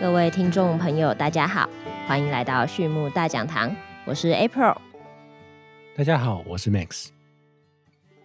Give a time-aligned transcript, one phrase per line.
[0.00, 1.68] 各位听众朋友，大家好，
[2.06, 3.74] 欢迎来到畜牧大讲堂，
[4.06, 4.76] 我是 April。
[5.96, 7.08] 大家好，我是 Max。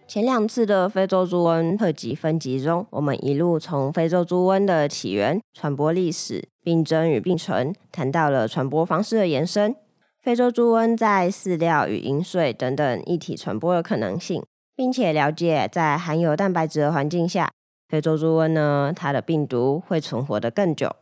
[0.06, 9.74] 前两次的非洲猪瘟特辑分集中，我们一路从非洲猪瘟的起源、传播历史、病症与病程，谈到了传播方式的延伸，
[10.20, 14.44] 非洲猪瘟在饲料与饮水等等一体传播的可能性，
[14.76, 17.50] 并且了解在含有蛋白质的环境下，
[17.88, 20.94] 非洲猪瘟呢，它的病毒会存活得更久。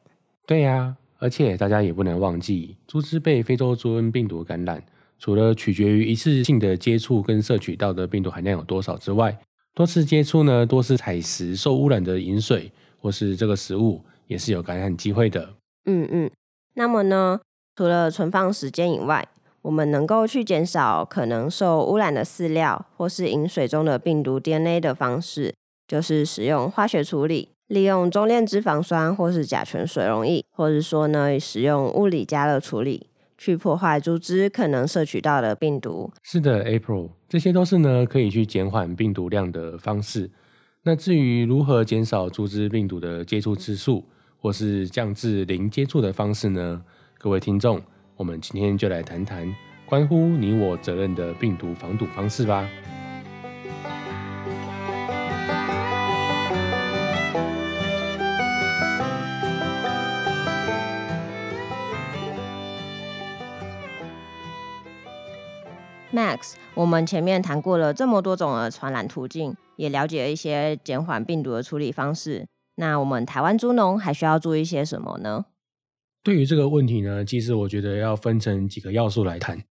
[0.47, 4.83] 对呀、而且大家也不能忘记，猪只被非洲猪瘟病毒感染，
[5.19, 9.37] 除了取决于一次性的接触跟摄取到的病毒含量有多少之外，
[9.75, 12.71] 多次接触呢，多次采食受污染的饮水
[13.01, 15.55] 或是这个食物，也是有感染机会的。
[15.87, 16.31] 嗯嗯，
[16.75, 17.41] 那么呢，
[17.77, 19.27] 除了存放时间以外，
[19.63, 25.53] 我们能够去减少可能受污染的饲料或是饮水中的病毒 DNA 的方式，
[25.87, 36.11] 就是使用化学处理，利用中链脂肪酸或是甲醛水溶液，或者说呢，使用物理加热处理，去破坏猪只可能摄取到的病毒。
[36.23, 40.31] 是的，April，这些都是呢可以去减缓病毒量的方式。
[40.85, 44.03] 那至于如何减少猪只病毒的接触次数，
[44.41, 46.83] 或是降至零接触的方式呢？
[47.19, 47.83] 各位听众，
[48.17, 52.67] 我们今天就来谈谈关乎你我责任的病毒防堵方式吧。
[66.13, 72.47] Max，我们前面谈过了这么多种的传染途径，也了解了一些减缓病毒的处理方式。
[72.77, 75.45] 那我们台湾猪农还需要注意些什么呢？
[76.23, 79.63] 对于这个问题呢，其实我觉得要分成几个要素来谈。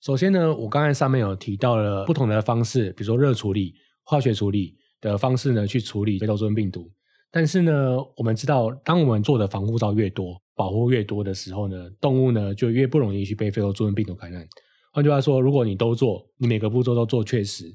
[0.00, 3.74] 首先呢，我刚才上面有提到了不同的方式，比如说热处理、
[4.04, 6.90] 化学处理的方式呢，去处理非洲猪瘟病毒。
[7.30, 14.46] 但是呢，我们知道，当我们做的防护罩越多、保护越多的时候呢，动物呢就越不容易去被非洲猪瘟病毒感染。
[14.92, 17.74] 换句话说，如果你都做，你每个步骤都做确实，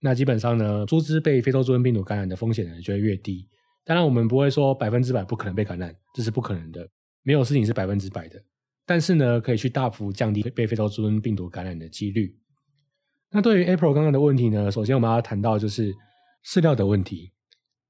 [0.00, 3.48] 那基本上呢，猪只被非洲猪瘟病毒感染的风险呢就会越低。
[3.82, 6.86] 当然，我们不会说百分之百不可能被感染，这是不可能的，
[7.22, 8.40] 没有事情是百分之百的。
[8.84, 12.36] 但是呢，可以去大幅降低被非洲猪瘟病毒感染的几率。
[13.30, 15.94] 那对于 April 刚刚的问题呢，首先我们要谈到就是
[16.44, 17.32] 饲料的问题。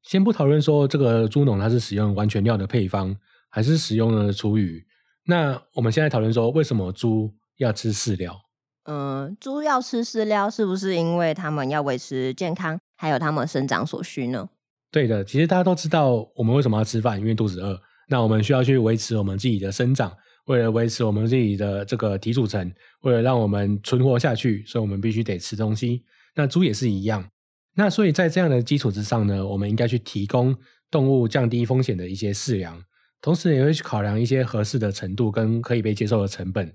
[0.03, 3.17] 先不讨论说这个猪农它是使用完全料的配方，
[3.49, 4.87] 还是使用了厨余。
[5.25, 8.39] 那我们现在讨论说，为什么猪要吃饲料？
[8.85, 14.49] 嗯，猪要吃饲料，是不是因为它们要维持健康，还有它们生长所需呢？
[14.91, 17.81] 对的，其实大家都知道我们为什么要吃饭，因为肚子饿。
[18.09, 20.13] 那我们需要去维持我们自己的生长，
[20.47, 26.03] 为了维持我们自己的这个体组成，为了让我们存活下去，所以我们必须得吃东西。
[26.35, 27.29] 那猪也是一样。
[27.77, 30.57] 那所以在这样的基础之上呢，我们应该去提供
[30.91, 32.83] 动物降低风险的一些饲粮，
[33.21, 36.73] 同时也会去考量一些合适的程度跟可以被接受的成本。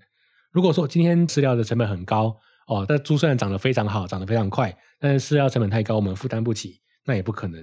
[0.56, 2.34] 如果说今天饲料的成本很高
[2.68, 7.62] 哦，但猪虽然长得非常好，长得非常快，但是饲料成本太高，我们负担不起，那也不可能。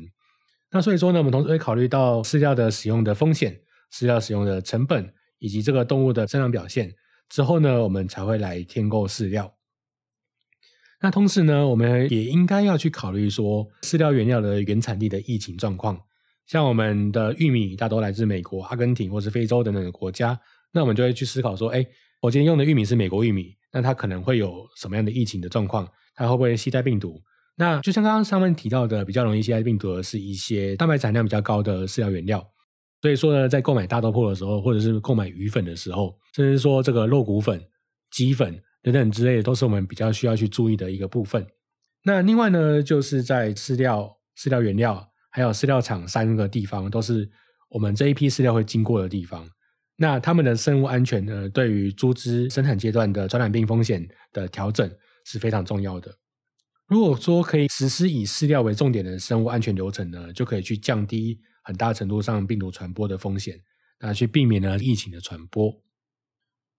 [0.71, 3.59] 那所以说呢，我们同时会考虑到饲料的使用的风险、
[3.91, 6.93] 饲料使用的成本以及这个动物的生长表现
[7.31, 9.55] 之后呢，我们才会来添购饲料。
[11.01, 15.99] 那同时呢，我们也应该要去考虑说饲料原料的原产地的疫情状况。
[16.45, 20.39] 像我们的玉米大多来自美国、阿根廷或是非洲等等的国家，
[20.73, 21.87] 那我们就会去思考说，哎，
[22.23, 25.89] 我今天用的玉米是美国玉米，那它可能会有什么样的疫情的状况？
[26.15, 27.21] 它会不会携带病毒？
[27.57, 32.47] 那就像刚刚上面提到的，比较容易携带病毒的是一些蛋白产量比较高的饲料原料。
[33.01, 37.61] 所以说呢，在购买大豆粕的时候，或者是购买鱼粉的时候，甚至说这个肉骨粉、
[38.13, 41.45] 鸡粉等等之类的，都是我们比较需要去注意的一个部分。
[42.05, 44.09] 那另外呢，就是在饲料、
[44.39, 47.29] 饲料原料还有饲料厂三个地方，都是
[47.71, 49.45] 我们这一批饲料会经过的地方。
[50.03, 54.91] 那他们的生物安全呢，对于猪只生产阶段的传染病风险的调整
[55.25, 56.13] 是非常重要的。
[56.89, 63.61] 如果说可以实施以饲料为重点的生物安全流程呢，就可以去降低很大程度上病毒传播的风险，
[64.01, 65.73] 那去避免呢疫情的传播。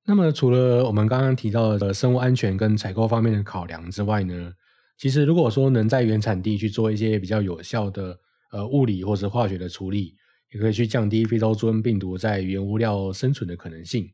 [0.06, 4.52] 那么除了我们刚刚提到的生物安全跟采购方面的考量之外呢，
[4.98, 8.20] 其实如果说能在原产地去做一些比较有效的
[8.52, 10.14] 呃物理或是化学的处理，
[10.54, 14.12] 也可以去降低非洲猪瘟病毒在原物料生存的可能性。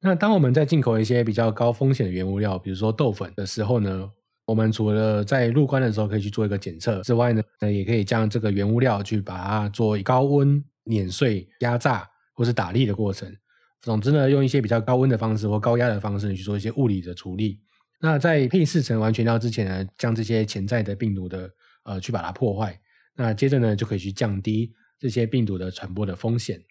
[0.00, 4.10] 那当我们在进口一些比较高风险的原物料，比如说豆粉的时候呢，
[4.46, 13.32] 我们除了在入关的时候可以去做一个检测之外呢，那也可以将这个原物料去把它做高温碾碎、压榨或是打粒的过程。
[13.80, 17.60] 总之呢，用一些比较高温的方式或高压的方式去做一些物理的处理。
[18.00, 21.48] 那在配试成完全料之前呢，将这些潜在的病毒的
[21.84, 22.80] 呃去把它破坏。
[23.14, 26.62] 那接着呢，就可以去降低这些病毒的传播的风险。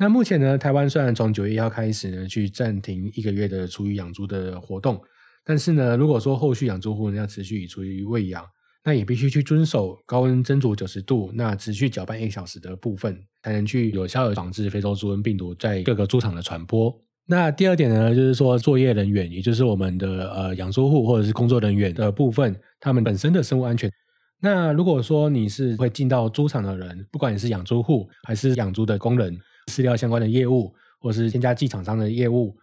[0.00, 5.00] 那目前呢，台湾虽然从九月一号开始呢，去暂停一个月的厨余养猪的活动，
[5.44, 8.44] 但是呢，如果说后续养猪户呢要持续以厨余喂养，
[8.82, 16.92] 那也必须去遵守高温蒸煮九十度，那持续搅拌一小时的部分，才能去有效的防治非洲猪瘟病毒在各个猪场的传播。
[17.26, 23.88] 那第二点呢，就是说作业人员，也就是我们的呃养猪户或者是工作人员的部分，他们本身的生物安全。
[24.40, 29.38] 那如果说你是会进到猪场的人，不管你是养猪户还是养猪的工人。
[29.68, 32.56] 饲料相关的业务，或是添加剂厂商的业务，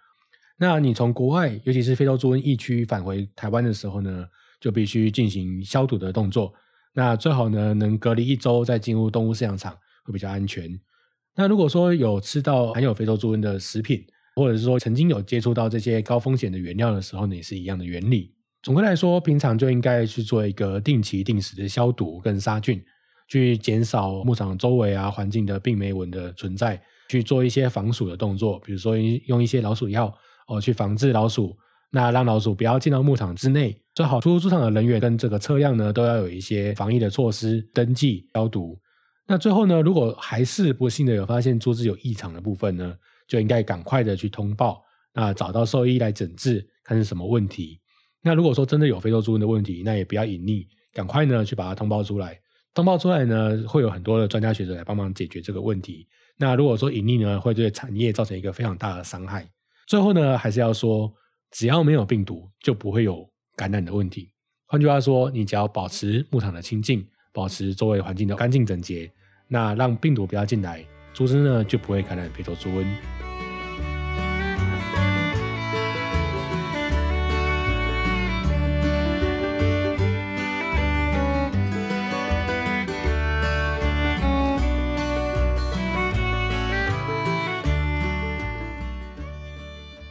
[0.57, 4.25] 那你从国外，尤其是非洲猪瘟疫区返回台湾的时候呢，
[4.59, 6.51] 就必须进行消毒的动作。
[6.95, 10.67] 那最好呢，能隔离一周再进入动物饲养场会比较安全。
[11.35, 14.03] 那如果说有吃到含有非洲猪瘟的食品，
[14.35, 18.33] 或者是说曾经有接触到这些高风险的原料的时候呢，也是一样的原理。
[18.65, 22.83] 总的来说，平常就应该去做一个定期定时的消毒跟杀菌，
[23.27, 26.81] 去减少牧场周围啊环境的病媒蚊的存在。
[27.07, 28.97] 去做一些防鼠的动作，比如说
[29.27, 30.11] 用一些老鼠药
[30.47, 31.55] 哦，去防治老鼠，
[31.91, 33.79] 那让老鼠不要进到牧场之内。
[33.93, 38.75] 最好出入猪场的人员跟这个车辆呢，都要有一些防疫的措施，登记消毒。
[39.27, 42.95] 那最后呢，如果还是不幸的有发现猪只有异常的部分呢，
[43.27, 44.81] 就应该赶快的去通报，
[45.13, 47.79] 那找到兽医来诊治，看是什么问题。
[48.25, 52.39] 那如果说真的有非洲猪瘟的问题，那也不要隐匿，赶快呢去把它通报出来。
[52.73, 56.07] 通报出来呢，会有很多的专家学者来帮忙解决这个问题。
[56.35, 59.47] 那如果说隐匿呢，会对产业造成一个非常大的伤害。
[59.85, 61.13] 最后呢，还是要说，
[61.51, 64.31] 只要没有病毒，就不会有感染的问题。
[64.65, 69.09] 换句话说，你只要保持牧场的清净，保持周围环境的干净整洁，
[69.47, 70.83] 那让病毒不要进来，
[71.13, 73.34] 猪只呢就不会感染非洲猪瘟。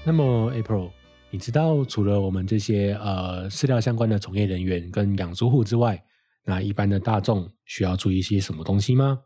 [0.06, 0.90] 那么，April，
[1.30, 6.04] 你知道除了我们这些呃饲料相关的从业人员跟养猪户之外，
[6.44, 9.20] 那一般的大众需要注意一些什么东西吗？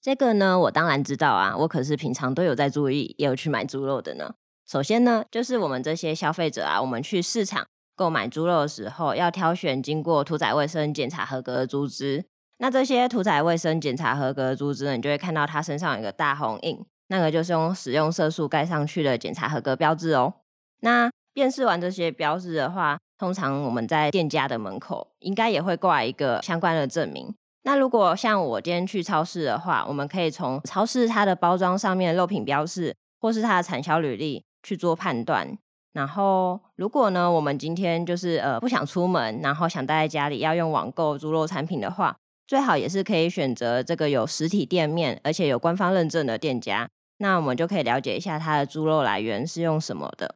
[0.00, 4.34] 这个呢，我当然知道啊，我可是平常都有在注意，也有去买猪肉的呢。
[4.64, 7.66] 首先呢，就是我们这些消费者啊，我们去市场
[7.96, 12.24] 购买猪肉的时候，要挑选经过屠宰卫生检查合格的猪只。
[12.58, 16.78] 那这些屠宰卫生检查合格的猪只呢，你就会看到它身上有一个大红印。
[17.14, 20.34] 那个就是用使用色素盖上去的检查合格标志哦。
[20.80, 27.32] 那辨识完这些标志的话，通常我们在店家的门口应该也会挂一个相关的证明。
[27.62, 35.56] 那如果像我今天去超市的话，我们可以从超市它的包装上面的肉品标示，或是它的产销履历去做判断。
[35.92, 42.16] 然后，如果呢，我们今天就是呃不想出门，然后想待在家里要用网购猪肉产品的话，
[42.48, 46.88] 最好也是可以选择这个有实体店面，而且有官方认证的店家。
[47.18, 50.34] 那我们就可以了解一下它的猪肉来源是用什么的。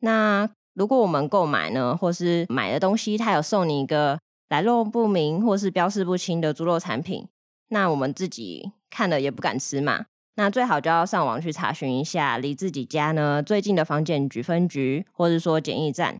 [0.00, 7.28] 那如果我们购买呢，或是买的东西它有送你一个来路不明或是标示不清的猪肉产品，
[7.68, 10.06] 那我们自己看了也不敢吃嘛。
[10.36, 16.18] 那最好就要上网去查询一下离自己家呢最近的房检局分局，或者说检疫站，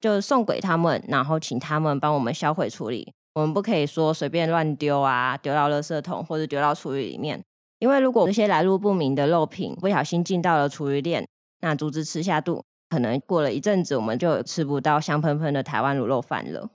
[0.00, 3.12] 就送给他们，然后请他们帮我们销毁处理。
[3.34, 7.44] 我们不可以说随便乱丢啊，丢到垃圾桶或者丢到厨余里面。
[7.80, 11.26] 因为如果这些来路不明的肉品不小心进到了厨余店，
[11.60, 16.70] 那猪只吃下肚，可能过了一阵子，我们就吃不到香喷喷的台湾卤肉饭了。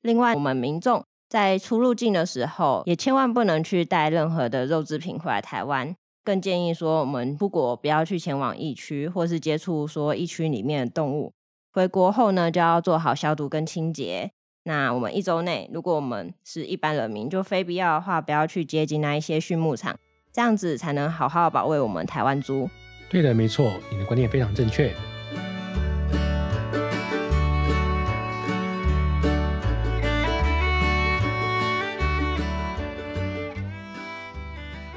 [0.00, 5.94] 另外，我们民众在出入境的时候，也千万不能去带任何的肉制品回来台湾。
[6.24, 11.32] 更建议说，我们出国不要去前往疫区，或是接触说疫区里面的动物。
[11.70, 14.32] 回国后呢，就要做好消毒跟清洁。
[14.66, 19.94] 那我们一周内，如果我们是一般人民，就非必要的话，不要去接近那一些畜牧场，
[20.32, 22.70] 这样子才能好好保卫我们台湾猪。
[23.10, 24.90] 对的，没错，你的观念非常正确。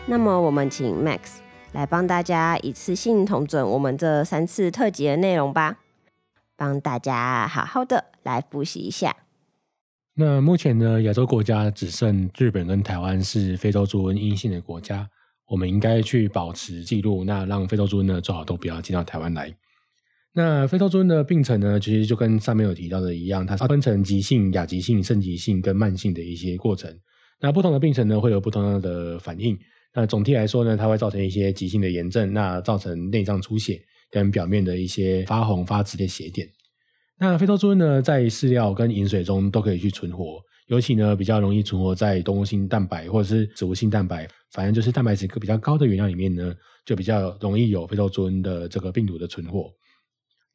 [0.05, 1.39] 那么，我们请 Max
[1.73, 5.79] 来帮大家一次性统整我们这三次特辑的内容吧，
[6.55, 9.13] 帮大家好好的来复习一下。
[10.19, 15.07] 那目前呢，亚洲国家只剩日本跟台湾是非洲猪瘟阴性的国家。
[15.47, 19.55] 我们应该去保持记录，那让非洲猪瘟呢最好都不要进到台湾来。
[20.33, 26.91] 那非洲猪瘟的病程呢，其实就跟上面有提到的一样，它分成急性、亚急性、肾急性跟慢性的一些过程。
[27.39, 29.55] 那不同的病程呢，会有不同的反应。
[29.93, 36.49] 那总体来说呢，它会造成一些急性的炎症，那造成内脏出血跟表面的一些发红发紫的血点。
[37.19, 46.53] 那非洲猪瘟呢，在饲料跟饮水中都可以去存活，尤其呢比较容易存活在动物性蛋白或者是植物性蛋白，反正就是蛋白质比较高的原料里面呢，
[46.85, 49.71] 就比较容易有非洲猪瘟的这个病毒的存活。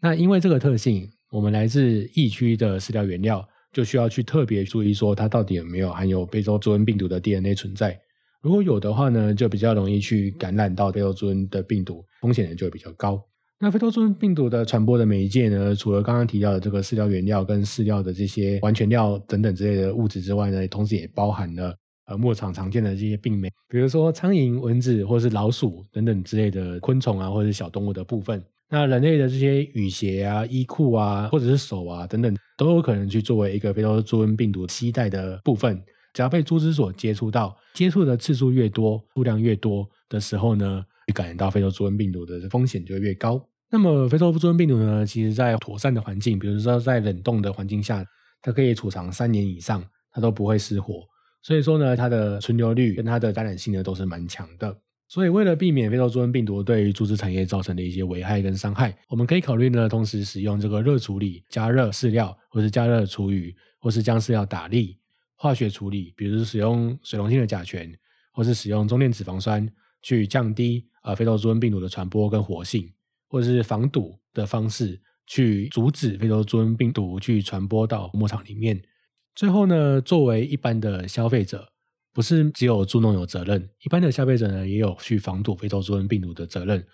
[0.01, 7.99] 那因为这个特性，我们来自疫区的饲料原料就需要去特别注意，说它到底有没有含有非洲猪瘟病毒的 DNA 存在。
[8.41, 13.21] 如果有的话呢，就比较容易去感染到非洲猪瘟的病毒，风险呢就会比较高。
[13.65, 21.73] 那非洲猪瘟病毒的传播的媒介呢，除了刚刚提到的这个饲料原料跟饲料的这些完全料等等之类的物质之外呢，同时也包含了
[22.07, 28.43] 呃牧场常见的这些病媒，比如说苍蝇、蚊子或是老鼠等等之类的昆虫啊，或者是小动物的部分。
[28.69, 35.81] 那人类的这些雨鞋啊、衣裤啊，或者是手啊等等，都有可能去作为一个非洲猪瘟病毒携带的部分。
[36.13, 43.41] 只要被猪只所接触到，接触的次数越多、数量越多的时候呢，感染到非洲猪瘟病毒的风险就越高。
[43.73, 48.05] 那么非洲猪瘟病毒呢，其实在妥善的环境，比如说在冷冻的环境下，
[48.43, 51.03] 它可以储藏三年以上，它都不会失活。
[51.43, 54.77] 所以说呢，它的存留率跟它的感染性呢，都是蛮强的。
[55.09, 64.99] 所以，为了避免非洲猪瘟病毒对于猪只产业造成的一些危害跟伤害，我们可以考虑呢，同时使用这个热处理、加热饲料，或是加热厨余，或是将饲料打粒；
[65.35, 67.91] 化学处理，比如使用水溶性的甲醛，
[68.33, 69.67] 或是使用中链脂肪酸，
[70.03, 72.87] 去降低呃非洲猪瘟病毒的传播跟活性，
[73.33, 78.81] 或者是防堵的方式，去阻止非洲猪瘟病毒去传播到牧场里面。
[79.35, 81.67] 最后呢，作为一般的消费者。
[82.15, 86.85] 不是只有猪农有责任，一般的消费者呢也有去防堵非洲猪瘟病毒的责任。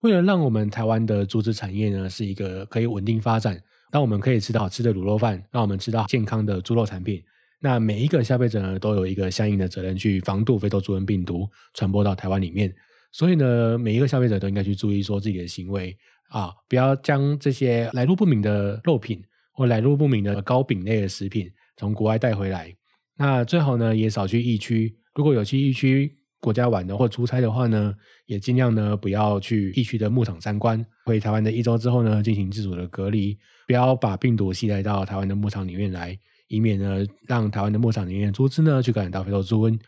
[0.00, 7.22] 为了让我们台湾的猪只产业呢是一个可以稳定发展，让我们可以吃到好吃的卤肉饭，让我们吃到健康的猪肉产品，
[7.60, 12.74] 那每一个消费者呢都有一个相应的责任去防堵非洲猪瘟病毒传播到台湾里面。
[13.12, 15.96] 所以呢，每一个消费者都应该去注意说自己的行为
[16.30, 22.74] 啊，不要将这些来路不明的肉品或来路不明的糕饼类的食品从国外带回来。
[23.18, 24.96] 那最好呢，也少去疫区。
[25.14, 30.84] 如果有去疫区国家玩的或出差的话呢，也尽量呢不要去疫区的牧场参观。
[31.04, 39.78] 回台湾的一周之后呢，进行自主的隔离，不要把病毒携带到台湾的牧场里面来，以免呢让台湾的牧场里面的猪只呢去感染到非洲猪瘟。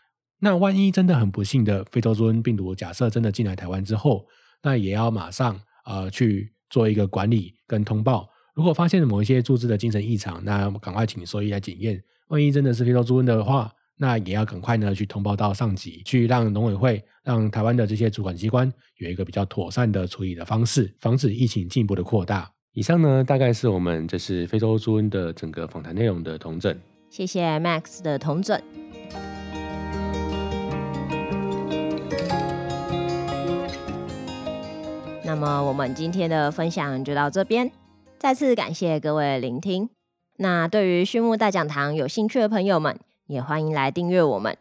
[0.41, 4.27] 那万一真的很不幸的非洲猪瘟病毒，假设真的进来台湾之后，
[4.63, 8.29] 那也要马上呃去做一个管理跟通报。
[8.55, 12.03] 如果发现某一些猪只的精神异常，那赶快请兽医来检验。
[12.29, 22.51] 万一真的是非洲猪瘟的话，那也要赶快呢去通报到上级，去让农委会、让台湾的这些主管机关有一个比较妥善的处理的方式，防止疫情进一步的扩大。
[22.75, 26.77] 以上呢，大概是我们这是非洲猪瘟的整个访谈内容的同整。
[27.11, 28.61] 谢谢 Max 的同整。
[35.35, 37.69] 那么我们今天的分享就到这边，
[38.21, 39.91] 再次感谢各位聆听。
[40.37, 44.57] 那对于畜牧大讲堂有兴趣的朋友们，也欢迎来订阅我们。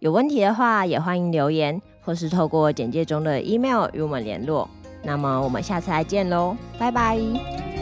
[0.00, 4.68] 有问题的话，也欢迎留言，或是透过简介中的 email 与我们联络。
[5.02, 7.77] 那么我们下次再见喽，拜拜。